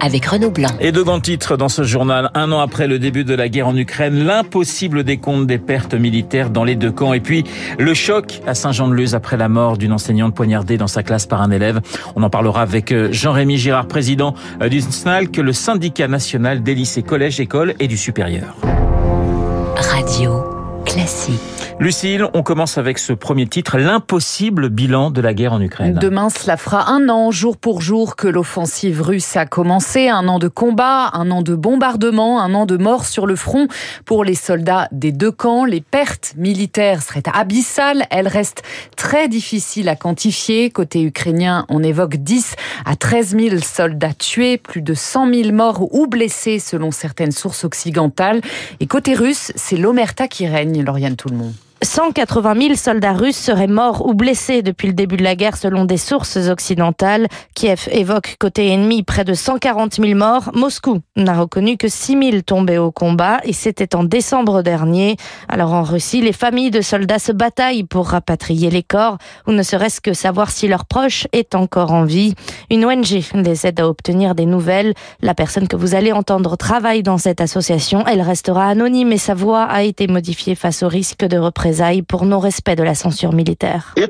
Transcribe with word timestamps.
avec 0.00 0.26
Renaud 0.26 0.50
Blanc. 0.50 0.70
Et 0.80 0.92
deux 0.92 1.04
grands 1.04 1.20
titres 1.20 1.56
dans 1.56 1.68
ce 1.68 1.82
journal. 1.82 2.30
Un 2.34 2.52
an 2.52 2.60
après 2.60 2.86
le 2.86 2.98
début 2.98 3.24
de 3.24 3.34
la 3.34 3.48
guerre 3.48 3.68
en 3.68 3.76
Ukraine, 3.76 4.24
l'impossible 4.24 5.04
décompte 5.04 5.46
des 5.46 5.58
pertes 5.58 5.94
militaires 5.94 6.50
dans 6.50 6.64
les 6.64 6.76
deux 6.76 6.92
camps. 6.92 7.12
Et 7.12 7.20
puis, 7.20 7.44
le 7.78 7.94
choc 7.94 8.40
à 8.46 8.54
Saint-Jean-de-Luz 8.54 9.14
après 9.14 9.36
la 9.36 9.48
mort 9.48 9.76
d'une 9.76 9.92
enseignante 9.92 10.34
poignardée 10.34 10.76
dans 10.76 10.86
sa 10.86 11.02
classe 11.02 11.26
par 11.26 11.42
un 11.42 11.50
élève. 11.50 11.80
On 12.14 12.22
en 12.22 12.30
parlera 12.30 12.62
avec 12.62 12.92
euh, 12.92 13.08
Jean-Rémy 13.12 13.56
Girard, 13.56 13.88
président 13.88 14.34
euh, 14.62 14.68
du 14.68 14.80
SNALC, 14.80 15.36
le 15.36 15.52
syndicat 15.52 16.08
national 16.08 16.62
des 16.62 16.74
lycées, 16.74 17.02
collèges, 17.02 17.40
écoles 17.40 17.74
et 17.80 17.88
du 17.88 17.96
supérieur. 17.96 18.54
Radio 19.76 20.44
Classique. 20.84 21.55
Lucille, 21.78 22.26
on 22.32 22.42
commence 22.42 22.78
avec 22.78 22.98
ce 22.98 23.12
premier 23.12 23.46
titre, 23.46 23.76
l'impossible 23.76 24.70
bilan 24.70 25.10
de 25.10 25.20
la 25.20 25.34
guerre 25.34 25.52
en 25.52 25.60
Ukraine. 25.60 25.98
Demain, 26.00 26.30
cela 26.30 26.56
fera 26.56 26.90
un 26.90 27.10
an, 27.10 27.30
jour 27.30 27.58
pour 27.58 27.82
jour, 27.82 28.16
que 28.16 28.26
l'offensive 28.26 29.02
russe 29.02 29.36
a 29.36 29.44
commencé. 29.44 30.08
Un 30.08 30.26
an 30.26 30.38
de 30.38 30.48
combat, 30.48 31.10
un 31.12 31.30
an 31.30 31.42
de 31.42 31.54
bombardement, 31.54 32.40
un 32.40 32.54
an 32.54 32.64
de 32.64 32.78
morts 32.78 33.04
sur 33.04 33.26
le 33.26 33.36
front. 33.36 33.68
Pour 34.06 34.24
les 34.24 34.34
soldats 34.34 34.88
des 34.90 35.12
deux 35.12 35.30
camps, 35.30 35.66
les 35.66 35.82
pertes 35.82 36.32
militaires 36.38 37.02
seraient 37.02 37.22
abyssales. 37.30 38.06
Elles 38.10 38.28
restent 38.28 38.62
très 38.96 39.28
difficiles 39.28 39.90
à 39.90 39.96
quantifier. 39.96 40.70
Côté 40.70 41.02
ukrainien, 41.02 41.66
on 41.68 41.82
évoque 41.82 42.16
10 42.16 42.56
à 42.86 42.96
13 42.96 43.36
000 43.38 43.58
soldats 43.58 44.14
tués, 44.14 44.56
plus 44.56 44.80
de 44.80 44.94
100 44.94 45.30
000 45.30 45.52
morts 45.52 45.86
ou 45.94 46.06
blessés 46.06 46.58
selon 46.58 46.90
certaines 46.90 47.32
sources 47.32 47.64
occidentales. 47.64 48.40
Et 48.80 48.86
côté 48.86 49.12
russe, 49.12 49.52
c'est 49.56 49.76
l'omerta 49.76 50.26
qui 50.26 50.46
règne, 50.46 50.82
Lauriane 50.82 51.16
Tout 51.16 51.28
le 51.28 51.36
monde. 51.36 51.52
180 51.82 52.54
000 52.58 52.74
soldats 52.74 53.12
russes 53.12 53.36
seraient 53.36 53.66
morts 53.66 54.06
ou 54.06 54.14
blessés 54.14 54.62
depuis 54.62 54.88
le 54.88 54.94
début 54.94 55.18
de 55.18 55.22
la 55.22 55.36
guerre 55.36 55.58
selon 55.58 55.84
des 55.84 55.98
sources 55.98 56.38
occidentales. 56.48 57.26
Kiev 57.54 57.86
évoque 57.90 58.36
côté 58.38 58.68
ennemi 58.68 59.02
près 59.02 59.24
de 59.24 59.34
140 59.34 59.96
000 59.96 60.14
morts. 60.14 60.50
Moscou 60.54 61.00
n'a 61.16 61.38
reconnu 61.38 61.76
que 61.76 61.88
6 61.88 62.30
000 62.30 62.42
tombés 62.46 62.78
au 62.78 62.90
combat 62.90 63.40
et 63.44 63.52
c'était 63.52 63.94
en 63.94 64.04
décembre 64.04 64.62
dernier. 64.62 65.16
Alors 65.48 65.74
en 65.74 65.82
Russie, 65.82 66.22
les 66.22 66.32
familles 66.32 66.70
de 66.70 66.80
soldats 66.80 67.18
se 67.18 67.32
bataillent 67.32 67.84
pour 67.84 68.08
rapatrier 68.08 68.70
les 68.70 68.82
corps 68.82 69.18
ou 69.46 69.52
ne 69.52 69.62
serait-ce 69.62 70.00
que 70.00 70.14
savoir 70.14 70.50
si 70.50 70.68
leur 70.68 70.86
proche 70.86 71.26
est 71.32 71.54
encore 71.54 71.92
en 71.92 72.04
vie. 72.04 72.34
Une 72.70 72.86
ONG 72.86 73.22
les 73.34 73.66
aide 73.66 73.80
à 73.80 73.88
obtenir 73.88 74.34
des 74.34 74.46
nouvelles. 74.46 74.94
La 75.20 75.34
personne 75.34 75.68
que 75.68 75.76
vous 75.76 75.94
allez 75.94 76.12
entendre 76.12 76.56
travaille 76.56 77.02
dans 77.02 77.18
cette 77.18 77.42
association. 77.42 78.02
Elle 78.06 78.22
restera 78.22 78.66
anonyme 78.66 79.12
et 79.12 79.18
sa 79.18 79.34
voix 79.34 79.64
a 79.64 79.82
été 79.82 80.06
modifiée 80.06 80.54
face 80.54 80.82
au 80.82 80.88
risque 80.88 81.26
de 81.26 81.36
représailles 81.36 81.65
pour 82.06 82.24
non-respect 82.24 82.76
de 82.76 82.82
la 82.82 82.94
censure 82.94 83.32
militaire. 83.32 83.94
Il 83.96 84.02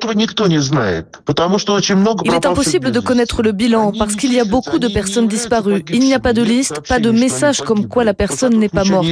est 2.34 2.46
impossible 2.46 2.90
de 2.90 3.00
connaître 3.00 3.42
le 3.42 3.52
bilan 3.52 3.92
parce 3.98 4.16
qu'il 4.16 4.32
y 4.32 4.40
a 4.40 4.44
beaucoup 4.44 4.78
de 4.78 4.88
personnes 4.88 5.28
disparues. 5.28 5.84
Il 5.90 6.00
n'y 6.00 6.14
a 6.14 6.20
pas 6.20 6.32
de 6.32 6.42
liste, 6.42 6.80
pas 6.86 6.98
de 6.98 7.10
message 7.10 7.62
comme 7.62 7.88
quoi 7.88 8.04
la 8.04 8.14
personne 8.14 8.58
n'est 8.58 8.68
pas 8.68 8.84
morte. 8.84 9.06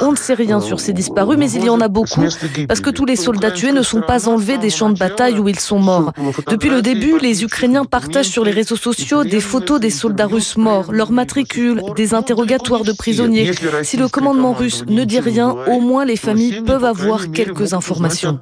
On 0.00 0.10
ne 0.10 0.16
sait 0.16 0.34
rien 0.34 0.60
sur 0.60 0.80
ces 0.80 0.92
disparus, 0.92 1.38
mais 1.38 1.50
il 1.50 1.64
y 1.64 1.70
en 1.70 1.80
a 1.80 1.88
beaucoup 1.88 2.24
parce 2.68 2.80
que 2.80 2.90
tous 2.90 3.04
les 3.04 3.16
soldats 3.16 3.50
tués 3.50 3.72
ne 3.72 3.82
sont 3.82 4.02
pas 4.02 4.28
enlevés 4.28 4.58
des 4.58 4.70
champs 4.70 4.90
de 4.90 4.98
bataille 4.98 5.38
où 5.38 5.48
ils 5.48 5.60
sont 5.60 5.78
morts. 5.78 6.12
Depuis 6.48 6.70
le 6.70 6.82
début, 6.82 7.18
les 7.18 7.42
Ukrainiens 7.42 7.84
partagent 7.84 8.28
sur 8.28 8.44
les 8.44 8.52
réseaux 8.52 8.76
sociaux 8.76 9.24
des 9.24 9.40
photos 9.40 9.80
des 9.80 9.90
soldats 9.90 10.26
russes 10.26 10.56
morts, 10.56 10.92
leurs 10.92 11.12
matricules, 11.12 11.82
des 11.96 12.14
interrogatoires 12.14 12.84
de 12.84 12.92
prisonniers. 12.92 13.52
Si 13.82 13.96
le 13.96 14.08
commandement 14.08 14.52
russe 14.52 14.84
ne 14.88 15.04
dit 15.04 15.20
rien, 15.20 15.47
au 15.66 15.80
moins 15.80 16.04
les 16.04 16.16
familles 16.16 16.62
peuvent 16.62 16.84
avoir 16.84 17.30
quelques 17.30 17.74
informations. 17.74 18.40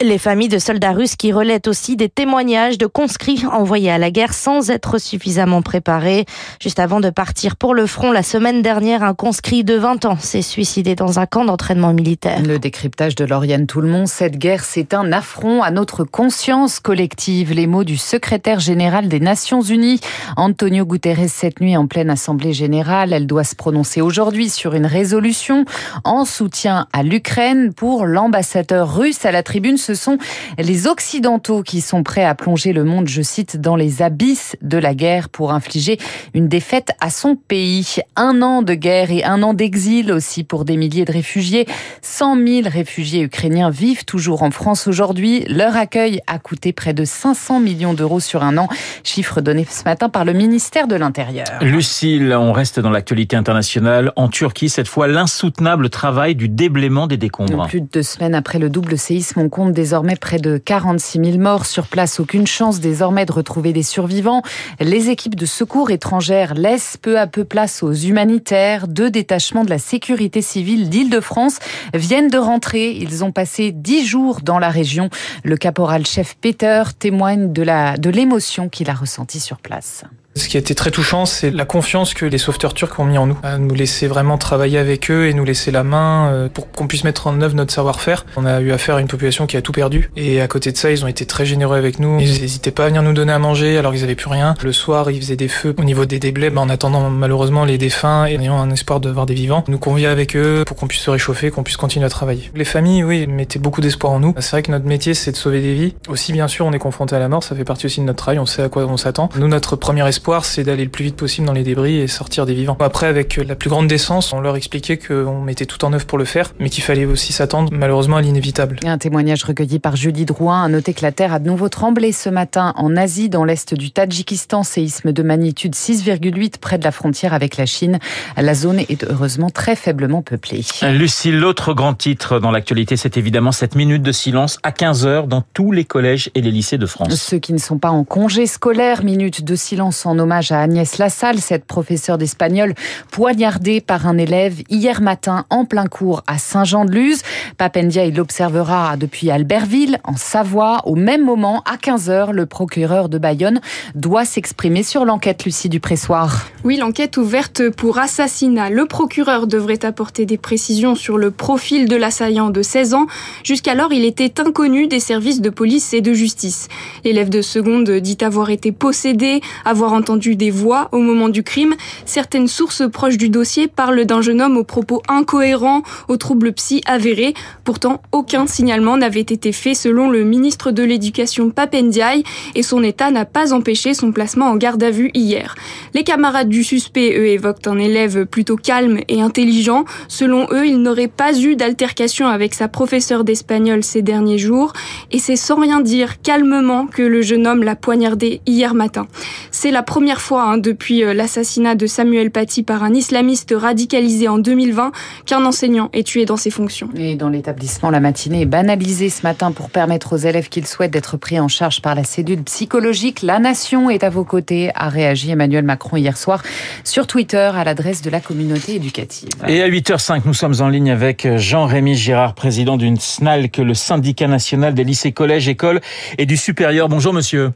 Les 0.00 0.18
familles 0.18 0.48
de 0.48 0.58
soldats 0.58 0.92
russes 0.92 1.16
qui 1.16 1.32
relaient 1.32 1.68
aussi 1.68 1.96
des 1.96 2.08
témoignages 2.08 2.78
de 2.78 2.86
conscrits 2.86 3.44
envoyés 3.50 3.90
à 3.90 3.98
la 3.98 4.10
guerre 4.10 4.34
sans 4.34 4.70
être 4.70 4.98
suffisamment 4.98 5.62
préparés. 5.62 6.24
Juste 6.60 6.78
avant 6.78 7.00
de 7.00 7.10
partir 7.10 7.56
pour 7.56 7.74
le 7.74 7.86
front, 7.86 8.12
la 8.12 8.22
semaine 8.22 8.62
dernière, 8.62 9.02
un 9.02 9.14
conscrit 9.14 9.64
de 9.64 9.74
20 9.74 10.04
ans 10.04 10.16
s'est 10.18 10.42
suicidé 10.42 10.94
dans 10.94 11.18
un 11.18 11.26
camp 11.26 11.44
d'entraînement 11.44 11.92
militaire. 11.92 12.42
Le 12.42 12.58
décryptage 12.58 13.14
de 13.14 13.24
Lauriane 13.24 13.66
Toulmont, 13.66 14.06
cette 14.06 14.38
guerre, 14.38 14.64
c'est 14.64 14.94
un 14.94 15.12
affront 15.12 15.62
à 15.62 15.70
notre 15.70 16.04
conscience 16.04 16.80
collective. 16.80 17.52
Les 17.52 17.66
mots 17.66 17.84
du 17.84 17.96
secrétaire 17.96 18.60
général 18.60 19.08
des 19.08 19.20
Nations 19.20 19.62
Unies, 19.62 20.00
Antonio 20.36 20.84
Guterres, 20.84 21.28
cette 21.28 21.60
nuit 21.60 21.76
en 21.76 21.86
pleine 21.86 22.10
assemblée 22.10 22.52
générale. 22.52 23.12
Elle 23.12 23.26
doit 23.26 23.44
se 23.44 23.54
prononcer 23.54 24.00
aujourd'hui 24.00 24.48
sur 24.48 24.74
une 24.74 24.86
résolution 24.86 25.64
en 26.04 26.24
soutien 26.40 26.86
à 26.94 27.02
l'Ukraine. 27.02 27.74
Pour 27.74 28.06
l'ambassadeur 28.06 28.96
russe 28.96 29.26
à 29.26 29.30
la 29.30 29.42
tribune, 29.42 29.76
ce 29.76 29.92
sont 29.92 30.16
les 30.56 30.86
Occidentaux 30.86 31.62
qui 31.62 31.82
sont 31.82 32.02
prêts 32.02 32.24
à 32.24 32.34
plonger 32.34 32.72
le 32.72 32.82
monde, 32.82 33.08
je 33.08 33.20
cite, 33.20 33.60
dans 33.60 33.76
les 33.76 34.00
abysses 34.00 34.56
de 34.62 34.78
la 34.78 34.94
guerre 34.94 35.28
pour 35.28 35.52
infliger 35.52 35.98
une 36.32 36.48
défaite 36.48 36.92
à 36.98 37.10
son 37.10 37.36
pays. 37.36 37.96
Un 38.16 38.40
an 38.40 38.62
de 38.62 38.72
guerre 38.72 39.10
et 39.10 39.22
un 39.22 39.42
an 39.42 39.52
d'exil 39.52 40.10
aussi 40.12 40.42
pour 40.42 40.64
des 40.64 40.78
milliers 40.78 41.04
de 41.04 41.12
réfugiés. 41.12 41.66
100 42.00 42.46
000 42.46 42.68
réfugiés 42.70 43.20
ukrainiens 43.20 43.68
vivent 43.68 44.06
toujours 44.06 44.42
en 44.42 44.50
France 44.50 44.86
aujourd'hui. 44.86 45.44
Leur 45.46 45.76
accueil 45.76 46.22
a 46.26 46.38
coûté 46.38 46.72
près 46.72 46.94
de 46.94 47.04
500 47.04 47.60
millions 47.60 47.92
d'euros 47.92 48.20
sur 48.20 48.42
un 48.42 48.56
an, 48.56 48.70
chiffre 49.04 49.42
donné 49.42 49.66
ce 49.68 49.84
matin 49.84 50.08
par 50.08 50.24
le 50.24 50.32
ministère 50.32 50.86
de 50.86 50.96
l'Intérieur. 50.96 51.44
Lucille, 51.60 52.34
on 52.34 52.52
reste 52.52 52.80
dans 52.80 52.88
l'actualité 52.88 53.36
internationale. 53.36 54.10
En 54.16 54.28
Turquie, 54.28 54.70
cette 54.70 54.88
fois, 54.88 55.06
l'insoutenable 55.06 55.90
travail 55.90 56.29
du 56.34 56.48
déblaiement 56.48 57.06
des 57.06 57.16
décombres. 57.16 57.66
Plus 57.66 57.80
de 57.80 57.88
deux 57.92 58.02
semaines 58.02 58.34
après 58.34 58.58
le 58.58 58.70
double 58.70 58.98
séisme, 58.98 59.40
on 59.40 59.48
compte 59.48 59.72
désormais 59.72 60.16
près 60.16 60.38
de 60.38 60.58
46 60.58 61.24
000 61.24 61.38
morts 61.38 61.66
sur 61.66 61.86
place. 61.86 62.20
Aucune 62.20 62.46
chance 62.46 62.80
désormais 62.80 63.26
de 63.26 63.32
retrouver 63.32 63.72
des 63.72 63.82
survivants. 63.82 64.42
Les 64.80 65.10
équipes 65.10 65.34
de 65.34 65.46
secours 65.46 65.90
étrangères 65.90 66.54
laissent 66.54 66.96
peu 66.96 67.18
à 67.18 67.26
peu 67.26 67.44
place 67.44 67.82
aux 67.82 67.92
humanitaires. 67.92 68.88
Deux 68.88 69.10
détachements 69.10 69.64
de 69.64 69.70
la 69.70 69.78
sécurité 69.78 70.42
civile 70.42 70.88
d'Île-de-France 70.88 71.58
viennent 71.94 72.28
de 72.28 72.38
rentrer. 72.38 72.92
Ils 72.92 73.24
ont 73.24 73.32
passé 73.32 73.72
dix 73.72 74.06
jours 74.06 74.40
dans 74.42 74.58
la 74.58 74.68
région. 74.68 75.10
Le 75.44 75.56
caporal-chef 75.56 76.36
Peter 76.40 76.82
témoigne 76.98 77.52
de 77.52 77.62
la 77.62 77.96
de 77.96 78.10
l'émotion 78.10 78.68
qu'il 78.68 78.90
a 78.90 78.94
ressentie 78.94 79.40
sur 79.40 79.58
place. 79.58 80.04
Ce 80.40 80.48
qui 80.48 80.56
a 80.56 80.60
été 80.60 80.74
très 80.74 80.90
touchant, 80.90 81.26
c'est 81.26 81.50
la 81.50 81.66
confiance 81.66 82.14
que 82.14 82.24
les 82.24 82.38
sauveteurs 82.38 82.72
turcs 82.72 82.98
ont 82.98 83.04
mis 83.04 83.18
en 83.18 83.26
nous, 83.26 83.36
à 83.42 83.58
nous 83.58 83.74
laisser 83.74 84.06
vraiment 84.06 84.38
travailler 84.38 84.78
avec 84.78 85.10
eux 85.10 85.28
et 85.28 85.34
nous 85.34 85.44
laisser 85.44 85.70
la 85.70 85.84
main 85.84 86.32
euh, 86.32 86.48
pour 86.48 86.72
qu'on 86.72 86.86
puisse 86.86 87.04
mettre 87.04 87.26
en 87.26 87.42
œuvre 87.42 87.54
notre 87.54 87.74
savoir-faire. 87.74 88.24
On 88.38 88.46
a 88.46 88.60
eu 88.62 88.72
affaire 88.72 88.96
à 88.96 89.02
une 89.02 89.06
population 89.06 89.46
qui 89.46 89.58
a 89.58 89.62
tout 89.62 89.72
perdu 89.72 90.10
et 90.16 90.40
à 90.40 90.48
côté 90.48 90.72
de 90.72 90.78
ça, 90.78 90.90
ils 90.90 91.04
ont 91.04 91.08
été 91.08 91.26
très 91.26 91.44
généreux 91.44 91.76
avec 91.76 91.98
nous. 91.98 92.18
Ils 92.20 92.40
n'hésitaient 92.40 92.70
pas 92.70 92.86
à 92.86 92.88
venir 92.88 93.02
nous 93.02 93.12
donner 93.12 93.34
à 93.34 93.38
manger 93.38 93.76
alors 93.76 93.92
qu'ils 93.92 94.02
avaient 94.02 94.14
plus 94.14 94.30
rien. 94.30 94.54
Le 94.62 94.72
soir, 94.72 95.10
ils 95.10 95.20
faisaient 95.20 95.36
des 95.36 95.48
feux 95.48 95.74
au 95.78 95.84
niveau 95.84 96.06
des 96.06 96.18
déblais 96.18 96.50
en 96.56 96.70
attendant 96.70 97.10
malheureusement 97.10 97.66
les 97.66 97.76
défunts 97.76 98.24
et 98.24 98.38
en 98.38 98.40
ayant 98.40 98.58
un 98.58 98.70
espoir 98.70 98.98
de 99.00 99.10
voir 99.10 99.26
des 99.26 99.34
vivants. 99.34 99.62
Nous 99.68 99.78
conviait 99.78 100.06
avec 100.06 100.36
eux 100.36 100.64
pour 100.66 100.78
qu'on 100.78 100.86
puisse 100.86 101.02
se 101.02 101.10
réchauffer, 101.10 101.50
qu'on 101.50 101.64
puisse 101.64 101.76
continuer 101.76 102.06
à 102.06 102.10
travailler. 102.10 102.50
Les 102.54 102.64
familles, 102.64 103.04
oui, 103.04 103.26
mettaient 103.26 103.58
beaucoup 103.58 103.82
d'espoir 103.82 104.14
en 104.14 104.20
nous. 104.20 104.34
C'est 104.38 104.52
vrai 104.52 104.62
que 104.62 104.70
notre 104.70 104.86
métier, 104.86 105.12
c'est 105.12 105.32
de 105.32 105.36
sauver 105.36 105.60
des 105.60 105.74
vies. 105.74 105.94
Aussi, 106.08 106.32
bien 106.32 106.48
sûr, 106.48 106.64
on 106.64 106.72
est 106.72 106.78
confronté 106.78 107.14
à 107.14 107.18
la 107.18 107.28
mort, 107.28 107.44
ça 107.44 107.54
fait 107.54 107.64
partie 107.64 107.84
aussi 107.84 108.00
de 108.00 108.06
notre 108.06 108.18
travail, 108.18 108.38
on 108.38 108.46
sait 108.46 108.62
à 108.62 108.70
quoi 108.70 108.86
on 108.86 108.96
s'attend. 108.96 109.28
Nous, 109.36 109.46
notre 109.46 109.76
premier 109.76 110.08
espoir, 110.08 110.29
c'est 110.42 110.62
d'aller 110.62 110.84
le 110.84 110.90
plus 110.90 111.04
vite 111.04 111.16
possible 111.16 111.46
dans 111.46 111.52
les 111.52 111.62
débris 111.62 111.96
et 111.96 112.06
sortir 112.06 112.46
des 112.46 112.54
vivants. 112.54 112.76
Après, 112.80 113.06
avec 113.06 113.36
la 113.36 113.54
plus 113.54 113.68
grande 113.68 113.88
décence, 113.88 114.32
on 114.32 114.40
leur 114.40 114.56
expliquait 114.56 114.96
qu'on 114.96 115.40
mettait 115.40 115.66
tout 115.66 115.84
en 115.84 115.92
œuvre 115.92 116.06
pour 116.06 116.18
le 116.18 116.24
faire, 116.24 116.52
mais 116.58 116.70
qu'il 116.70 116.84
fallait 116.84 117.04
aussi 117.04 117.32
s'attendre 117.32 117.70
malheureusement 117.72 118.16
à 118.16 118.22
l'inévitable. 118.22 118.78
Un 118.84 118.98
témoignage 118.98 119.44
recueilli 119.44 119.78
par 119.78 119.96
Julie 119.96 120.24
Drouin 120.24 120.62
a 120.64 120.68
noté 120.68 120.94
que 120.94 121.02
la 121.02 121.12
Terre 121.12 121.34
a 121.34 121.38
de 121.38 121.48
nouveau 121.48 121.68
tremblé 121.68 122.12
ce 122.12 122.28
matin 122.28 122.72
en 122.76 122.96
Asie, 122.96 123.28
dans 123.28 123.44
l'est 123.44 123.74
du 123.74 123.90
Tadjikistan, 123.90 124.62
séisme 124.62 125.12
de 125.12 125.22
magnitude 125.22 125.74
6,8 125.74 126.58
près 126.58 126.78
de 126.78 126.84
la 126.84 126.92
frontière 126.92 127.34
avec 127.34 127.56
la 127.56 127.66
Chine. 127.66 127.98
La 128.36 128.54
zone 128.54 128.78
est 128.78 129.04
heureusement 129.04 129.50
très 129.50 129.76
faiblement 129.76 130.22
peuplée. 130.22 130.64
Lucie, 130.92 131.32
l'autre 131.32 131.74
grand 131.74 131.94
titre 131.94 132.38
dans 132.38 132.50
l'actualité, 132.50 132.96
c'est 132.96 133.16
évidemment 133.16 133.52
cette 133.52 133.74
minute 133.74 134.02
de 134.02 134.12
silence 134.12 134.58
à 134.62 134.70
15h 134.70 135.26
dans 135.26 135.42
tous 135.54 135.72
les 135.72 135.84
collèges 135.84 136.30
et 136.34 136.40
les 136.40 136.50
lycées 136.50 136.78
de 136.78 136.86
France. 136.86 137.14
Ceux 137.14 137.38
qui 137.38 137.52
ne 137.52 137.58
sont 137.58 137.78
pas 137.78 137.90
en 137.90 138.04
congé 138.04 138.46
scolaire, 138.46 139.04
minute 139.04 139.44
de 139.44 139.54
silence 139.54 140.06
en 140.06 140.09
hommage 140.18 140.52
à 140.52 140.60
Agnès 140.60 140.98
Lassalle, 140.98 141.38
cette 141.38 141.64
professeure 141.64 142.18
d'espagnol 142.18 142.74
poignardée 143.10 143.80
par 143.80 144.06
un 144.06 144.18
élève 144.18 144.62
hier 144.68 145.00
matin 145.00 145.44
en 145.50 145.64
plein 145.64 145.86
cours 145.86 146.22
à 146.26 146.38
Saint-Jean-de-Luz. 146.38 147.22
Papendia, 147.58 148.04
il 148.04 148.16
l'observera 148.16 148.96
depuis 148.96 149.30
Albertville, 149.30 149.98
en 150.04 150.16
Savoie. 150.16 150.82
Au 150.86 150.94
même 150.94 151.24
moment, 151.24 151.62
à 151.70 151.76
15h, 151.76 152.32
le 152.32 152.46
procureur 152.46 153.08
de 153.08 153.18
Bayonne 153.18 153.60
doit 153.94 154.24
s'exprimer 154.24 154.82
sur 154.82 155.04
l'enquête 155.04 155.44
Lucie 155.44 155.68
du 155.68 155.80
Pressoir. 155.80 156.46
Oui, 156.64 156.76
l'enquête 156.76 157.16
ouverte 157.16 157.70
pour 157.70 157.98
assassinat. 157.98 158.70
Le 158.70 158.86
procureur 158.86 159.46
devrait 159.46 159.84
apporter 159.84 160.26
des 160.26 160.38
précisions 160.38 160.94
sur 160.94 161.18
le 161.18 161.30
profil 161.30 161.88
de 161.88 161.96
l'assaillant 161.96 162.50
de 162.50 162.62
16 162.62 162.94
ans. 162.94 163.06
Jusqu'alors, 163.44 163.92
il 163.92 164.04
était 164.04 164.40
inconnu 164.40 164.86
des 164.86 165.00
services 165.00 165.40
de 165.40 165.50
police 165.50 165.94
et 165.94 166.00
de 166.00 166.12
justice. 166.12 166.68
L'élève 167.04 167.28
de 167.28 167.42
seconde 167.42 167.90
dit 167.90 168.18
avoir 168.20 168.50
été 168.50 168.72
possédé, 168.72 169.40
avoir 169.64 169.94
entendu 170.00 170.34
des 170.34 170.50
voix 170.50 170.88
au 170.92 170.98
moment 170.98 171.28
du 171.28 171.42
crime. 171.42 171.74
Certaines 172.06 172.48
sources 172.48 172.82
proches 172.90 173.18
du 173.18 173.28
dossier 173.28 173.68
parlent 173.68 174.06
d'un 174.06 174.22
jeune 174.22 174.40
homme 174.40 174.56
aux 174.56 174.64
propos 174.64 175.02
incohérents, 175.08 175.82
aux 176.08 176.16
troubles 176.16 176.52
psy 176.54 176.80
avérés. 176.86 177.34
Pourtant, 177.64 178.00
aucun 178.12 178.46
signalement 178.46 178.96
n'avait 178.96 179.20
été 179.20 179.52
fait 179.52 179.74
selon 179.74 180.08
le 180.08 180.24
ministre 180.24 180.70
de 180.70 180.82
l'Éducation 180.82 181.50
Papendiaï 181.50 182.24
et 182.54 182.62
son 182.62 182.82
état 182.82 183.10
n'a 183.10 183.26
pas 183.26 183.52
empêché 183.52 183.92
son 183.92 184.10
placement 184.10 184.46
en 184.46 184.56
garde 184.56 184.82
à 184.82 184.90
vue 184.90 185.10
hier. 185.12 185.54
Les 185.92 186.02
camarades 186.02 186.48
du 186.48 186.64
suspect, 186.64 187.14
eux, 187.18 187.26
évoquent 187.26 187.66
un 187.66 187.78
élève 187.78 188.24
plutôt 188.24 188.56
calme 188.56 189.00
et 189.08 189.20
intelligent. 189.20 189.84
Selon 190.08 190.46
eux, 190.50 190.66
il 190.66 190.80
n'aurait 190.80 191.08
pas 191.08 191.38
eu 191.38 191.56
d'altercation 191.56 192.26
avec 192.26 192.54
sa 192.54 192.68
professeure 192.68 193.24
d'espagnol 193.24 193.84
ces 193.84 194.00
derniers 194.00 194.38
jours 194.38 194.72
et 195.10 195.18
c'est 195.18 195.36
sans 195.36 195.60
rien 195.60 195.80
dire 195.80 196.22
calmement 196.22 196.86
que 196.86 197.02
le 197.02 197.20
jeune 197.20 197.46
homme 197.46 197.62
l'a 197.62 197.76
poignardé 197.76 198.40
hier 198.46 198.74
matin. 198.74 199.06
C'est 199.50 199.70
la 199.70 199.82
première 199.90 200.20
fois 200.20 200.44
hein, 200.44 200.56
depuis 200.56 201.02
euh, 201.02 201.14
l'assassinat 201.14 201.74
de 201.74 201.88
Samuel 201.88 202.30
Paty 202.30 202.62
par 202.62 202.84
un 202.84 202.94
islamiste 202.94 203.52
radicalisé 203.56 204.28
en 204.28 204.38
2020 204.38 204.92
qu'un 205.26 205.44
enseignant 205.44 205.90
est 205.92 206.06
tué 206.06 206.26
dans 206.26 206.36
ses 206.36 206.52
fonctions. 206.52 206.88
Et 206.94 207.16
dans 207.16 207.28
l'établissement, 207.28 207.90
la 207.90 207.98
matinée 207.98 208.42
est 208.42 208.46
banalisée 208.46 209.10
ce 209.10 209.24
matin 209.24 209.50
pour 209.50 209.68
permettre 209.68 210.12
aux 210.12 210.16
élèves 210.16 210.48
qu'ils 210.48 210.68
souhaitent 210.68 210.92
d'être 210.92 211.16
pris 211.16 211.40
en 211.40 211.48
charge 211.48 211.82
par 211.82 211.96
la 211.96 212.04
cellule 212.04 212.44
psychologique. 212.44 213.22
La 213.22 213.40
nation 213.40 213.90
est 213.90 214.04
à 214.04 214.10
vos 214.10 214.22
côtés, 214.22 214.70
a 214.76 214.88
réagi 214.88 215.32
Emmanuel 215.32 215.64
Macron 215.64 215.96
hier 215.96 216.16
soir 216.16 216.44
sur 216.84 217.08
Twitter 217.08 217.50
à 217.52 217.64
l'adresse 217.64 218.00
de 218.00 218.10
la 218.10 218.20
communauté 218.20 218.76
éducative. 218.76 219.30
Et 219.48 219.60
à 219.60 219.68
8h05, 219.68 220.20
nous 220.24 220.34
sommes 220.34 220.54
en 220.60 220.68
ligne 220.68 220.92
avec 220.92 221.26
Jean-Rémy 221.36 221.96
Girard, 221.96 222.34
président 222.34 222.76
d'une 222.76 222.96
SNALC, 222.96 223.56
le 223.56 223.74
syndicat 223.74 224.28
national 224.28 224.72
des 224.72 224.84
lycées, 224.84 225.10
collèges, 225.10 225.48
écoles 225.48 225.80
et 226.16 226.26
du 226.26 226.36
supérieur. 226.36 226.88
Bonjour 226.88 227.12
monsieur. 227.12 227.50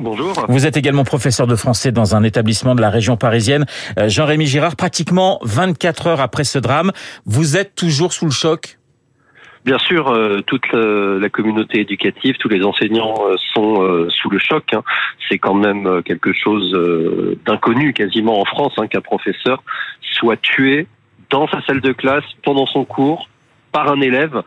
Bonjour. 0.00 0.32
Vous 0.48 0.64
êtes 0.64 0.76
également 0.76 1.02
professeur 1.02 1.48
de 1.48 1.56
français 1.56 1.90
dans 1.90 2.14
un 2.14 2.22
établissement 2.22 2.76
de 2.76 2.80
la 2.80 2.88
région 2.88 3.16
parisienne. 3.16 3.66
Euh, 3.98 4.08
Jean-Rémy 4.08 4.46
Girard, 4.46 4.76
pratiquement 4.76 5.40
24 5.42 6.06
heures 6.06 6.20
après 6.20 6.44
ce 6.44 6.60
drame, 6.60 6.92
vous 7.26 7.56
êtes 7.56 7.74
toujours 7.74 8.12
sous 8.12 8.24
le 8.24 8.30
choc? 8.30 8.78
Bien 9.64 9.78
sûr, 9.78 10.08
euh, 10.08 10.40
toute 10.46 10.72
la 10.72 11.28
communauté 11.30 11.80
éducative, 11.80 12.36
tous 12.38 12.48
les 12.48 12.62
enseignants 12.62 13.16
euh, 13.26 13.34
sont 13.52 14.08
sous 14.08 14.30
le 14.30 14.38
choc. 14.38 14.72
Hein. 14.72 14.84
C'est 15.28 15.38
quand 15.38 15.54
même 15.54 16.00
quelque 16.04 16.32
chose 16.32 16.72
d'inconnu 17.44 17.92
quasiment 17.92 18.40
en 18.40 18.44
France 18.44 18.74
hein, 18.78 18.86
qu'un 18.86 19.00
professeur 19.00 19.64
soit 20.00 20.40
tué 20.40 20.86
dans 21.28 21.48
sa 21.48 21.60
salle 21.62 21.80
de 21.80 21.92
classe 21.92 22.24
pendant 22.44 22.66
son 22.66 22.84
cours 22.84 23.28
par 23.72 23.90
un 23.90 24.00
élève. 24.00 24.42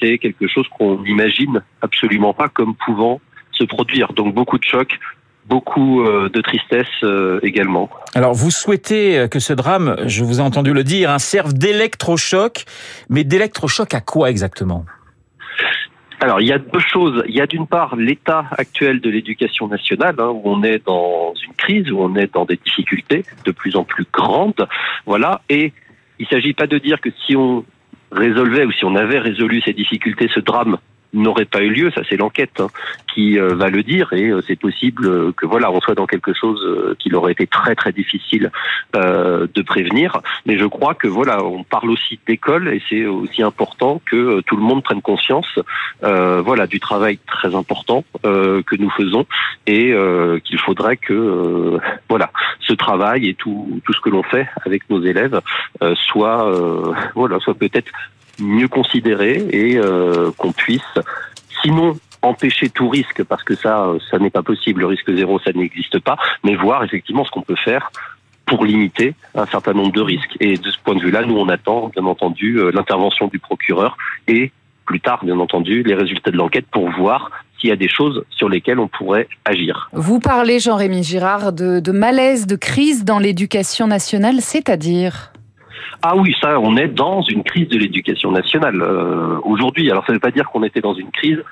C'est 0.00 0.18
quelque 0.18 0.48
chose 0.48 0.66
qu'on 0.76 1.00
n'imagine 1.00 1.62
absolument 1.80 2.34
pas 2.34 2.48
comme 2.48 2.74
pouvant 2.74 3.20
se 3.56 3.64
produire. 3.64 4.12
Donc 4.12 4.34
beaucoup 4.34 4.58
de 4.58 4.64
chocs, 4.64 4.98
beaucoup 5.46 6.02
euh, 6.02 6.28
de 6.28 6.40
tristesse 6.40 6.86
euh, 7.02 7.40
également. 7.42 7.88
Alors 8.14 8.34
vous 8.34 8.50
souhaitez 8.50 9.26
que 9.30 9.38
ce 9.38 9.52
drame, 9.52 9.96
je 10.06 10.24
vous 10.24 10.40
ai 10.40 10.42
entendu 10.42 10.72
le 10.72 10.84
dire, 10.84 11.10
hein, 11.10 11.18
serve 11.18 11.52
d'électrochoc, 11.52 12.64
mais 13.08 13.24
d'électrochoc 13.24 13.94
à 13.94 14.00
quoi 14.00 14.30
exactement? 14.30 14.84
Alors, 16.20 16.40
il 16.40 16.48
y 16.48 16.52
a 16.52 16.58
deux 16.58 16.80
choses. 16.80 17.22
Il 17.28 17.34
y 17.34 17.40
a 17.40 17.46
d'une 17.46 17.66
part 17.66 17.94
l'état 17.94 18.46
actuel 18.56 19.00
de 19.00 19.10
l'éducation 19.10 19.68
nationale, 19.68 20.14
hein, 20.18 20.30
où 20.30 20.42
on 20.44 20.62
est 20.62 20.84
dans 20.86 21.34
une 21.46 21.52
crise, 21.54 21.90
où 21.90 22.00
on 22.00 22.14
est 22.16 22.32
dans 22.32 22.46
des 22.46 22.56
difficultés 22.56 23.24
de 23.44 23.52
plus 23.52 23.76
en 23.76 23.84
plus 23.84 24.06
grandes. 24.12 24.66
Voilà. 25.04 25.42
Et 25.50 25.72
il 26.18 26.22
ne 26.22 26.28
s'agit 26.28 26.54
pas 26.54 26.66
de 26.66 26.78
dire 26.78 27.00
que 27.00 27.10
si 27.26 27.36
on 27.36 27.64
résolvait 28.12 28.64
ou 28.64 28.72
si 28.72 28.84
on 28.84 28.96
avait 28.96 29.18
résolu 29.18 29.60
ces 29.62 29.74
difficultés, 29.74 30.28
ce 30.34 30.40
drame 30.40 30.78
n'aurait 31.22 31.44
pas 31.44 31.62
eu 31.62 31.70
lieu, 31.70 31.90
ça 31.90 32.02
c'est 32.08 32.16
l'enquête 32.16 32.60
hein, 32.60 32.68
qui 33.12 33.38
euh, 33.38 33.54
va 33.54 33.70
le 33.70 33.82
dire 33.82 34.12
et 34.12 34.28
euh, 34.28 34.42
c'est 34.46 34.58
possible 34.58 35.06
euh, 35.06 35.32
que 35.32 35.46
voilà 35.46 35.70
on 35.70 35.80
soit 35.80 35.94
dans 35.94 36.06
quelque 36.06 36.34
chose 36.34 36.60
qu'il 36.98 37.14
aurait 37.14 37.32
été 37.32 37.46
très 37.46 37.74
très 37.74 37.92
difficile 37.92 38.50
de 38.94 39.62
prévenir. 39.62 40.20
Mais 40.46 40.58
je 40.58 40.66
crois 40.66 40.94
que 40.94 41.08
voilà 41.08 41.42
on 41.44 41.64
parle 41.64 41.90
aussi 41.90 42.18
d'école 42.26 42.68
et 42.68 42.82
c'est 42.88 43.06
aussi 43.06 43.42
important 43.42 44.00
que 44.04 44.40
tout 44.42 44.56
le 44.56 44.62
monde 44.62 44.82
prenne 44.82 45.02
conscience 45.02 45.58
voilà 46.00 46.66
du 46.66 46.80
travail 46.80 47.18
très 47.26 47.54
important 47.54 48.04
que 48.22 48.76
nous 48.76 48.90
faisons 48.90 49.26
et 49.66 49.94
qu'il 50.44 50.58
faudrait 50.58 50.96
que 50.96 51.78
voilà 52.08 52.30
ce 52.60 52.72
travail 52.72 53.28
et 53.28 53.34
tout 53.34 53.80
tout 53.84 53.92
ce 53.92 54.00
que 54.00 54.10
l'on 54.10 54.22
fait 54.22 54.48
avec 54.64 54.88
nos 54.90 55.02
élèves 55.02 55.40
soit 55.94 56.50
voilà 57.14 57.38
soit 57.40 57.54
peut-être 57.54 57.92
mieux 58.38 58.68
considéré 58.68 59.44
et 59.50 59.76
euh, 59.76 60.30
qu'on 60.36 60.52
puisse, 60.52 60.82
sinon 61.62 61.96
empêcher 62.22 62.68
tout 62.68 62.88
risque, 62.88 63.22
parce 63.24 63.44
que 63.44 63.54
ça, 63.54 63.92
ça 64.10 64.18
n'est 64.18 64.30
pas 64.30 64.42
possible, 64.42 64.80
le 64.80 64.86
risque 64.86 65.14
zéro, 65.14 65.38
ça 65.38 65.52
n'existe 65.52 65.98
pas, 66.00 66.16
mais 66.44 66.56
voir 66.56 66.82
effectivement 66.82 67.24
ce 67.24 67.30
qu'on 67.30 67.42
peut 67.42 67.56
faire 67.56 67.92
pour 68.46 68.64
limiter 68.64 69.14
un 69.34 69.46
certain 69.46 69.72
nombre 69.72 69.92
de 69.92 70.00
risques. 70.00 70.36
Et 70.40 70.56
de 70.56 70.70
ce 70.70 70.78
point 70.78 70.94
de 70.94 71.00
vue-là, 71.00 71.24
nous, 71.24 71.36
on 71.36 71.48
attend, 71.48 71.88
bien 71.88 72.04
entendu, 72.04 72.58
euh, 72.58 72.70
l'intervention 72.72 73.26
du 73.28 73.38
procureur 73.38 73.96
et, 74.28 74.52
plus 74.86 75.00
tard, 75.00 75.24
bien 75.24 75.38
entendu, 75.38 75.82
les 75.82 75.94
résultats 75.94 76.30
de 76.30 76.36
l'enquête 76.36 76.66
pour 76.70 76.88
voir 76.90 77.30
s'il 77.58 77.70
y 77.70 77.72
a 77.72 77.76
des 77.76 77.88
choses 77.88 78.24
sur 78.30 78.48
lesquelles 78.48 78.78
on 78.78 78.88
pourrait 78.88 79.28
agir. 79.44 79.88
Vous 79.92 80.20
parlez, 80.20 80.60
Jean-Rémy 80.60 81.02
Girard, 81.02 81.52
de, 81.52 81.80
de 81.80 81.92
malaise, 81.92 82.46
de 82.46 82.56
crise 82.56 83.04
dans 83.04 83.18
l'éducation 83.18 83.86
nationale, 83.86 84.40
c'est-à-dire? 84.40 85.32
Ah 86.02 86.16
oui, 86.16 86.34
ça, 86.40 86.58
on 86.60 86.76
est 86.76 86.88
dans 86.88 87.22
une 87.22 87.42
crise 87.42 87.68
de 87.68 87.78
l'éducation 87.78 88.30
nationale 88.30 88.80
euh, 88.82 89.38
aujourd'hui. 89.44 89.90
Alors 89.90 90.04
ça 90.06 90.12
ne 90.12 90.16
veut 90.16 90.20
pas 90.20 90.30
dire 90.30 90.48
qu'on 90.50 90.62
était 90.62 90.80
dans 90.80 90.94
une 90.94 91.10
crise 91.10 91.42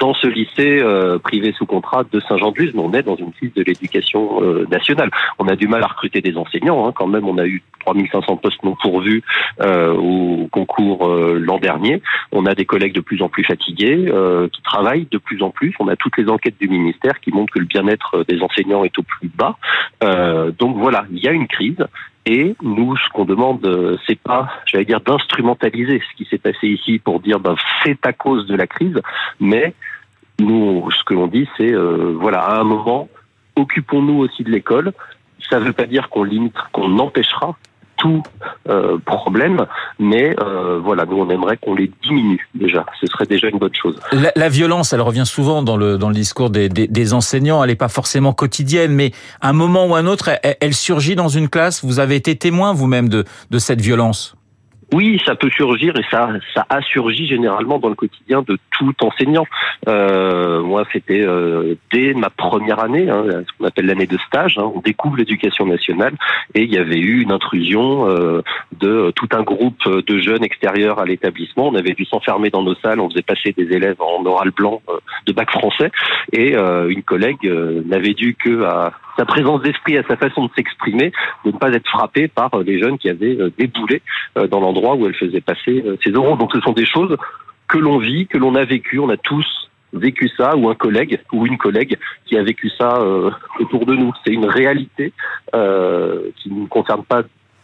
dans 0.00 0.14
ce 0.14 0.26
lycée 0.26 0.80
euh, 0.80 1.18
privé 1.20 1.54
sous 1.56 1.64
contrat 1.64 2.02
de 2.12 2.18
Saint-Jean-de-Luz, 2.18 2.72
mais 2.74 2.82
on 2.82 2.92
est 2.92 3.04
dans 3.04 3.14
une 3.14 3.32
crise 3.32 3.52
de 3.54 3.62
l'éducation 3.62 4.42
euh, 4.42 4.66
nationale. 4.68 5.10
On 5.38 5.46
a 5.46 5.54
du 5.54 5.68
mal 5.68 5.82
à 5.84 5.86
recruter 5.86 6.20
des 6.20 6.36
enseignants, 6.36 6.86
hein, 6.86 6.92
quand 6.92 7.06
même. 7.06 7.26
On 7.28 7.38
a 7.38 7.46
eu 7.46 7.62
3500 7.84 8.36
postes 8.38 8.62
non 8.64 8.76
pourvus 8.82 9.22
au 9.60 10.48
concours 10.50 11.08
l'an 11.08 11.58
dernier. 11.58 12.02
On 12.32 12.46
a 12.46 12.54
des 12.56 12.64
collègues 12.64 12.94
de 12.94 13.00
plus 13.00 13.22
en 13.22 13.28
plus 13.28 13.44
fatigués, 13.44 14.12
qui 14.52 14.62
travaillent 14.62 15.06
de 15.08 15.18
plus 15.18 15.40
en 15.40 15.50
plus. 15.50 15.72
On 15.78 15.86
a 15.86 15.94
toutes 15.94 16.16
les 16.16 16.28
enquêtes 16.28 16.58
du 16.60 16.68
ministère 16.68 17.20
qui 17.20 17.30
montrent 17.30 17.52
que 17.54 17.60
le 17.60 17.66
bien-être 17.66 18.24
des 18.26 18.42
enseignants 18.42 18.82
est 18.82 18.98
au 18.98 19.04
plus 19.04 19.28
bas. 19.28 19.56
donc 20.58 20.76
voilà, 20.76 21.06
il 21.12 21.22
y 21.22 21.28
a 21.28 21.32
une 21.32 21.46
crise. 21.46 21.78
Et 22.26 22.56
nous, 22.60 22.96
ce 22.96 23.08
qu'on 23.10 23.24
demande, 23.24 23.64
euh, 23.64 23.96
c'est 24.06 24.18
pas, 24.18 24.48
j'allais 24.66 24.84
dire, 24.84 25.00
d'instrumentaliser 25.00 26.00
ce 26.00 26.16
qui 26.16 26.28
s'est 26.28 26.38
passé 26.38 26.66
ici 26.66 26.98
pour 26.98 27.20
dire, 27.20 27.38
ben, 27.38 27.54
c'est 27.84 28.04
à 28.04 28.12
cause 28.12 28.46
de 28.46 28.56
la 28.56 28.66
crise, 28.66 29.00
mais 29.38 29.74
nous, 30.40 30.90
ce 30.90 31.04
que 31.04 31.14
l'on 31.14 31.28
dit, 31.28 31.48
c'est, 31.56 31.72
euh, 31.72 32.16
voilà, 32.18 32.40
à 32.40 32.60
un 32.60 32.64
moment, 32.64 33.08
occupons-nous 33.54 34.18
aussi 34.18 34.42
de 34.42 34.50
l'école. 34.50 34.92
Ça 35.48 35.60
ne 35.60 35.64
veut 35.66 35.72
pas 35.72 35.86
dire 35.86 36.08
qu'on 36.08 36.24
limite, 36.24 36.56
qu'on 36.72 36.98
empêchera 36.98 37.56
tout 37.96 38.22
euh, 38.68 38.98
problème, 39.04 39.66
mais 39.98 40.34
euh, 40.40 40.78
voilà, 40.82 41.04
nous 41.06 41.18
on 41.18 41.30
aimerait 41.30 41.56
qu'on 41.56 41.74
les 41.74 41.90
diminue 42.02 42.48
déjà. 42.54 42.84
Ce 43.00 43.06
serait 43.06 43.26
déjà 43.26 43.48
une 43.48 43.58
bonne 43.58 43.74
chose. 43.74 43.98
La, 44.12 44.48
violence, 44.48 44.92
elle 44.92 45.00
revient 45.00 45.26
souvent 45.26 45.62
dans 45.62 45.76
le 45.76 45.98
dans 45.98 46.08
le 46.08 46.14
discours 46.14 46.50
des, 46.50 46.68
des, 46.68 47.14
enseignants. 47.14 47.62
Elle 47.62 47.70
n'est 47.70 47.76
pas 47.76 47.88
forcément 47.88 48.32
quotidienne, 48.32 48.92
mais 48.92 49.12
à 49.40 49.50
un 49.50 49.52
moment 49.52 49.86
ou 49.86 49.94
à 49.94 49.98
un 49.98 50.06
autre, 50.06 50.30
elle, 50.42 50.56
elle 50.60 50.74
surgit 50.74 51.16
dans 51.16 51.28
une 51.28 51.48
classe. 51.48 51.84
Vous 51.84 52.00
avez 52.00 52.16
été 52.16 52.36
témoin 52.36 52.72
vous-même 52.72 53.08
de 53.08 53.24
de 53.50 53.58
cette 53.58 53.80
violence? 53.80 54.36
Oui, 54.92 55.20
ça 55.26 55.34
peut 55.34 55.50
surgir 55.50 55.96
et 55.96 56.04
ça, 56.10 56.28
ça 56.54 56.64
a 56.68 56.80
surgi 56.80 57.26
généralement 57.26 57.78
dans 57.78 57.88
le 57.88 57.96
quotidien 57.96 58.42
de 58.42 58.56
tout 58.70 58.94
enseignant. 59.02 59.46
Euh, 59.88 60.62
moi, 60.62 60.84
c'était 60.92 61.22
euh, 61.22 61.74
dès 61.92 62.14
ma 62.14 62.30
première 62.30 62.78
année, 62.78 63.10
hein, 63.10 63.24
ce 63.28 63.58
qu'on 63.58 63.64
appelle 63.64 63.86
l'année 63.86 64.06
de 64.06 64.16
stage. 64.28 64.58
Hein, 64.58 64.70
on 64.74 64.80
découvre 64.80 65.16
l'éducation 65.16 65.66
nationale 65.66 66.14
et 66.54 66.62
il 66.62 66.72
y 66.72 66.78
avait 66.78 67.00
eu 67.00 67.22
une 67.22 67.32
intrusion 67.32 68.08
euh, 68.08 68.42
de 68.78 69.10
tout 69.16 69.28
un 69.32 69.42
groupe 69.42 69.88
de 69.88 70.18
jeunes 70.18 70.44
extérieurs 70.44 71.00
à 71.00 71.04
l'établissement. 71.04 71.66
On 71.66 71.74
avait 71.74 71.94
dû 71.94 72.04
s'enfermer 72.04 72.50
dans 72.50 72.62
nos 72.62 72.76
salles, 72.76 73.00
on 73.00 73.10
faisait 73.10 73.22
passer 73.22 73.52
des 73.52 73.74
élèves 73.74 74.00
en 74.00 74.24
oral 74.24 74.50
blanc 74.50 74.82
de 75.26 75.32
bac 75.32 75.50
français 75.50 75.90
et 76.32 76.54
une 76.54 77.02
collègue 77.02 77.50
n'avait 77.86 78.14
dû 78.14 78.34
que 78.34 78.62
à 78.64 78.92
sa 79.16 79.24
présence 79.24 79.62
d'esprit, 79.62 79.96
à 79.96 80.02
sa 80.08 80.16
façon 80.16 80.46
de 80.46 80.50
s'exprimer, 80.54 81.12
de 81.44 81.50
ne 81.50 81.56
pas 81.56 81.70
être 81.72 81.88
frappé 81.88 82.28
par 82.28 82.54
euh, 82.54 82.62
les 82.62 82.78
jeunes 82.78 82.98
qui 82.98 83.08
avaient 83.08 83.36
euh, 83.40 83.50
déboulé 83.58 84.02
euh, 84.36 84.46
dans 84.46 84.60
l'endroit 84.60 84.75
où 84.76 85.06
elle 85.06 85.14
faisait 85.14 85.40
passer 85.40 85.84
ses 86.04 86.10
euros. 86.10 86.36
Donc 86.36 86.52
ce 86.52 86.60
sont 86.60 86.72
des 86.72 86.86
choses 86.86 87.16
que 87.68 87.78
l'on 87.78 87.98
vit, 87.98 88.26
que 88.26 88.38
l'on 88.38 88.54
a 88.54 88.64
vécu, 88.64 88.98
on 88.98 89.08
a 89.08 89.16
tous 89.16 89.46
vécu 89.92 90.28
ça, 90.36 90.56
ou 90.56 90.68
un 90.68 90.74
collègue 90.74 91.20
ou 91.32 91.46
une 91.46 91.56
collègue 91.56 91.96
qui 92.26 92.36
a 92.36 92.42
vécu 92.42 92.70
ça 92.70 92.98
autour 93.60 93.86
de 93.86 93.94
nous. 93.94 94.12
C'est 94.24 94.32
une 94.32 94.46
réalité 94.46 95.12
qui 95.52 96.50
ne 96.50 96.66
concerne 96.66 97.04
pas 97.04 97.22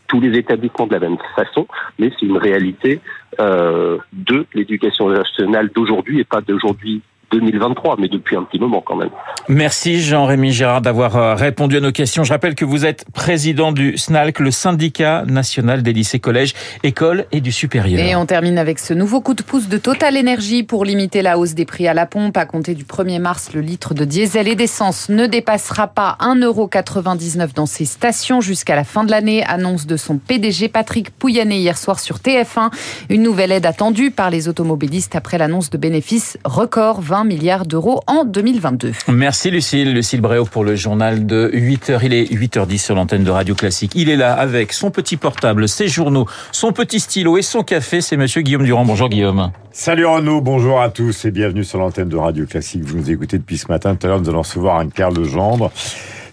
tous 0.09 0.21
les 0.21 0.37
établissements 0.39 0.87
de 0.87 0.93
la 0.93 1.01
même 1.01 1.17
façon, 1.37 1.67
mais 1.99 2.11
c'est 2.11 2.27
une 2.27 2.39
réalité 2.39 3.01
de 3.39 4.47
l'éducation 4.55 5.09
nationale 5.09 5.71
d'aujourd'hui 5.75 6.21
et 6.21 6.25
pas 6.25 6.41
d'aujourd'hui 6.41 7.03
2023, 7.33 7.97
mais 7.99 8.09
depuis 8.09 8.37
un 8.37 8.43
petit 8.45 8.59
moment 8.59 8.83
quand 8.85 8.97
même. 8.97 9.11
Merci 9.49 10.01
Jean-Rémy 10.01 10.53
Gérard 10.53 10.83
d'avoir 10.83 11.17
euh, 11.17 11.35
répondu 11.35 11.77
à 11.77 11.81
nos 11.81 11.93
questions. 11.93 12.25
Je 12.25 12.33
rappelle 12.33 12.55
que 12.55 12.65
vous 12.65 12.85
êtes 12.85 13.05
président 13.13 13.73
du 13.73 13.97
SNALC, 13.97 14.39
le 14.39 14.51
syndicat 14.51 15.25
national 15.27 15.83
des 15.83 15.93
lycées, 15.93 16.21
collèges, 16.21 16.55
écoles 16.83 17.27
et 17.33 17.41
du 17.41 17.51
supérieur. 17.51 18.01
Et 18.01 18.15
on 18.15 18.27
termine 18.27 18.59
avec 18.59 18.79
ce 18.79 18.95
nouveau 18.95 19.21
coup 19.21 19.35
de 19.35 19.43
pouce 19.43 19.69
de 19.69 19.79
Total 19.79 20.17
Energy 20.17 20.63
pour 20.63 20.85
limiter 20.85 21.23
la 21.23 21.39
hausse 21.39 21.55
des 21.55 21.65
prix 21.65 21.89
à 21.89 21.95
la 21.95 22.07
pompe. 22.07 22.37
À 22.37 22.47
compter 22.47 22.75
du 22.75 22.85
1er 22.85 23.21
mars, 23.21 23.51
le 23.55 23.61
litre 23.61 23.95
de 23.95 24.05
diesel 24.05 24.49
et 24.49 24.55
d'essence 24.55 25.09
ne 25.09 25.27
dépassera 25.27 25.89
pas 25.89 26.17
1,99€ 26.21 27.55
dans 27.55 27.67
ses 27.67 27.85
stations 27.85 28.41
jusqu'à 28.41 28.77
la 28.77 28.85
fin 28.85 29.05
de 29.05 29.11
l'année, 29.11 29.43
annonce 29.45 29.87
de 29.87 29.97
son 29.97 30.19
PDG 30.19 30.69
Patrick 30.69 31.11
Pouyanné 31.11 31.59
hier 31.59 31.79
soir 31.79 31.99
sur 31.99 32.17
TF1. 32.19 32.71
Une 33.09 33.23
nouvelle 33.23 33.53
aide 33.53 33.67
attendue 33.67 34.11
par 34.11 34.31
les 34.31 34.49
automobilistes 34.49 35.17
après 35.17 35.39
l'annonce 35.39 35.71
de 35.71 35.79
bénéfices 35.79 36.39
record 36.45 37.01
20 37.01 37.22
milliards 37.25 37.67
d'euros 37.67 38.01
en 38.07 38.25
2022. 38.25 38.93
Merci 39.09 39.51
Lucille, 39.51 39.93
Lucille 39.93 40.21
Bréau 40.21 40.45
pour 40.45 40.65
le 40.65 40.77
journal 40.77 41.27
de 41.27 41.51
8h. 41.53 42.01
Il 42.03 42.15
est 42.15 42.33
8h10 42.33 42.79
sur 42.79 42.95
l'antenne 42.95 43.25
de 43.25 43.31
Radio 43.31 43.55
Classique. 43.55 43.93
Il 43.95 44.09
est 44.09 44.17
là 44.17 44.35
avec 44.35 44.73
son 44.73 44.91
petit 44.91 45.17
portable, 45.17 45.69
ses 45.69 45.89
journaux, 45.89 46.27
son 46.53 46.73
petit 46.73 47.01
stylo 47.01 47.37
et 47.37 47.43
son 47.43 47.63
café. 47.63 48.01
C'est 48.01 48.17
monsieur 48.17 48.43
Guillaume 48.43 48.65
Durand. 48.65 48.85
Bonjour 48.85 49.09
Guillaume. 49.09 49.51
Salut 49.73 50.07
Renaud, 50.07 50.41
bonjour 50.41 50.81
à 50.81 50.91
tous 50.91 51.25
et 51.25 51.31
bienvenue 51.31 51.65
sur 51.65 51.79
l'antenne 51.79 52.09
de 52.09 52.17
Radio 52.17 52.47
Classique. 52.47 52.85
Vous 52.85 52.99
nous 52.99 53.11
écoutez 53.11 53.39
depuis 53.39 53.59
ce 53.59 53.69
matin. 53.69 53.95
Tout 53.95 54.07
à 54.07 54.11
l'heure, 54.11 54.21
nous 54.21 54.29
allons 54.29 54.43
recevoir 54.43 54.79
un 54.79 54.89
Carl 54.89 55.17
Legendre. 55.17 55.71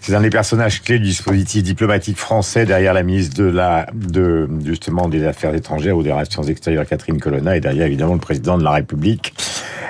C'est 0.00 0.14
un 0.14 0.22
des 0.22 0.30
personnages 0.30 0.82
clés 0.82 0.98
du 0.98 1.06
dispositif 1.06 1.62
diplomatique 1.62 2.16
français 2.16 2.64
derrière 2.64 2.94
la 2.94 3.02
ministre 3.02 3.36
de 3.36 3.44
la, 3.44 3.86
de, 3.92 4.48
justement, 4.64 5.08
des 5.08 5.26
Affaires 5.26 5.54
étrangères 5.54 5.96
ou 5.96 6.02
des 6.02 6.10
Relations 6.10 6.42
extérieures, 6.42 6.86
Catherine 6.86 7.20
Colonna, 7.20 7.56
et 7.56 7.60
derrière, 7.60 7.86
évidemment, 7.86 8.14
le 8.14 8.20
président 8.20 8.56
de 8.56 8.64
la 8.64 8.72
République. 8.72 9.34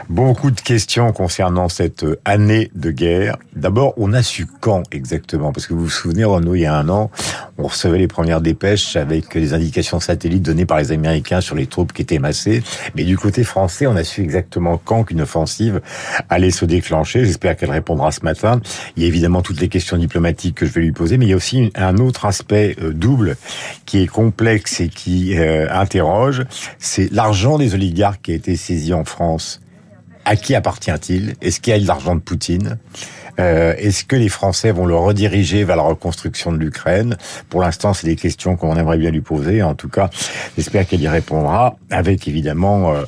Beaucoup 0.08 0.50
de 0.50 0.60
questions 0.60 1.12
concernant 1.12 1.68
cette 1.68 2.04
année 2.24 2.70
de 2.74 2.90
guerre. 2.90 3.36
D'abord, 3.54 3.94
on 3.96 4.12
a 4.12 4.22
su 4.22 4.46
quand 4.60 4.82
exactement? 4.92 5.52
Parce 5.52 5.66
que 5.66 5.74
vous 5.74 5.84
vous 5.84 5.90
souvenez, 5.90 6.24
Renaud, 6.24 6.54
il 6.54 6.62
y 6.62 6.66
a 6.66 6.74
un 6.74 6.88
an, 6.88 7.10
on 7.58 7.64
recevait 7.64 7.98
les 7.98 8.08
premières 8.08 8.40
dépêches 8.40 8.96
avec 8.96 9.34
les 9.34 9.52
indications 9.54 10.00
satellites 10.00 10.42
données 10.42 10.66
par 10.66 10.78
les 10.78 10.92
Américains 10.92 11.40
sur 11.40 11.54
les 11.54 11.66
troupes 11.66 11.92
qui 11.92 12.02
étaient 12.02 12.18
massées. 12.18 12.62
Mais 12.94 13.04
du 13.04 13.16
côté 13.16 13.44
français, 13.44 13.86
on 13.86 13.96
a 13.96 14.04
su 14.04 14.22
exactement 14.22 14.80
quand 14.82 15.04
qu'une 15.04 15.20
offensive 15.20 15.80
allait 16.28 16.50
se 16.50 16.64
déclencher. 16.64 17.24
J'espère 17.24 17.56
qu'elle 17.56 17.70
répondra 17.70 18.10
ce 18.10 18.22
matin. 18.22 18.60
Il 18.96 19.02
y 19.02 19.06
a 19.06 19.08
évidemment 19.08 19.42
toutes 19.42 19.60
les 19.60 19.68
questions 19.68 19.96
diplomatiques 19.96 20.56
que 20.56 20.66
je 20.66 20.72
vais 20.72 20.80
lui 20.80 20.92
poser, 20.92 21.18
mais 21.18 21.26
il 21.26 21.30
y 21.30 21.34
a 21.34 21.36
aussi 21.36 21.70
un 21.74 21.98
autre 21.98 22.24
aspect 22.24 22.76
euh, 22.82 22.92
double 22.92 23.36
qui 23.86 24.02
est 24.02 24.06
complexe 24.06 24.80
et 24.80 24.88
qui 24.88 25.38
euh, 25.38 25.68
interroge. 25.70 26.44
C'est 26.78 27.10
l'argent 27.12 27.58
des 27.58 27.74
oligarques 27.74 28.22
qui 28.22 28.32
a 28.32 28.34
été 28.34 28.56
saisi 28.56 28.92
en 28.94 29.04
France 29.04 29.60
à 30.30 30.36
qui 30.36 30.54
appartient-il? 30.54 31.34
Est-ce 31.40 31.58
qu'il 31.58 31.72
y 31.72 31.76
a 31.76 31.80
de 31.80 31.86
l'argent 31.88 32.14
de 32.14 32.20
Poutine? 32.20 32.78
Euh, 33.38 33.74
Est-ce 33.78 34.04
que 34.04 34.16
les 34.16 34.28
Français 34.28 34.72
vont 34.72 34.86
le 34.86 34.96
rediriger 34.96 35.64
vers 35.64 35.76
la 35.76 35.82
reconstruction 35.82 36.52
de 36.52 36.58
l'Ukraine? 36.58 37.16
Pour 37.48 37.60
l'instant, 37.60 37.94
c'est 37.94 38.06
des 38.06 38.16
questions 38.16 38.56
qu'on 38.56 38.76
aimerait 38.76 38.98
bien 38.98 39.10
lui 39.10 39.20
poser. 39.20 39.62
En 39.62 39.74
tout 39.74 39.88
cas, 39.88 40.10
j'espère 40.56 40.86
qu'elle 40.86 41.00
y 41.00 41.08
répondra, 41.08 41.76
avec 41.90 42.26
évidemment 42.28 42.92
euh, 42.92 43.02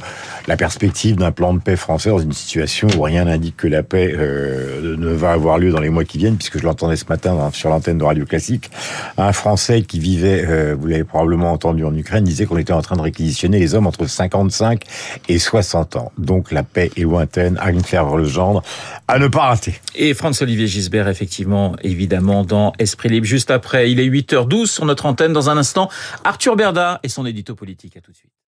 la 0.47 0.57
perspective 0.57 1.17
d'un 1.17 1.33
plan 1.33 1.55
de 1.55 1.61
paix 1.61 1.77
français 1.77 2.11
dans 2.11 2.19
une 2.19 2.33
situation 2.33 2.89
où 2.97 3.03
rien 3.03 3.25
n'indique 3.25 3.57
que 3.57 3.69
la 3.69 3.83
paix 3.83 4.13
euh, 4.15 4.97
ne 4.97 5.13
va 5.13 5.33
avoir 5.33 5.59
lieu 5.59 5.71
dans 5.71 5.81
les 5.81 5.91
mois 5.91 6.05
qui 6.05 6.19
viennent, 6.19 6.37
puisque 6.37 6.59
je 6.59 6.65
l'entendais 6.65 6.97
ce 6.97 7.07
matin 7.09 7.51
sur 7.53 7.71
l'antenne 7.71 7.99
de 7.99 8.05
Radio 8.05 8.25
Classique. 8.25 8.71
Un 9.19 9.33
Français 9.33 9.83
qui 9.83 9.99
vivait, 9.99 10.75
vous 10.75 10.87
l'avez 10.87 11.05
probablement 11.05 11.53
entendu 11.53 11.85
en 11.85 11.95
Ukraine, 11.95 12.25
disait 12.25 12.47
qu'on 12.47 12.59
était 12.59 12.73
en 12.73 12.83
train 12.83 12.97
de 12.97 13.03
réquisitionner 13.03 13.59
les 13.59 13.75
hommes 13.75 13.87
entre 13.87 14.07
55 14.07 14.83
et 15.29 15.39
60 15.39 15.97
ans. 15.97 16.13
Donc 16.19 16.53
la 16.53 16.63
paix 16.63 16.91
est 16.97 17.01
lointaine, 17.01 17.59
Anne-Claire 17.61 18.17
Legendre, 18.17 18.63
à 19.09 19.19
ne 19.19 19.29
pas 19.29 19.47
rater. 19.49 19.75
Et 20.13 20.15
Franz-Olivier 20.15 20.67
Gisbert, 20.67 21.09
effectivement, 21.09 21.75
évidemment, 21.83 22.45
dans 22.45 22.75
Esprit 22.79 23.09
Libre. 23.09 23.25
Juste 23.25 23.51
après, 23.51 23.91
il 23.91 23.99
est 23.99 24.07
8h12 24.07 24.67
sur 24.67 24.85
notre 24.85 25.07
antenne. 25.07 25.33
Dans 25.33 25.49
un 25.49 25.57
instant, 25.57 25.89
Arthur 26.23 26.55
Berda 26.55 27.01
et 27.03 27.09
son 27.09 27.25
édito 27.25 27.55
politique. 27.55 27.97
À 27.97 28.03
tout 28.03 28.11
de 28.11 28.17
suite. 28.19 28.42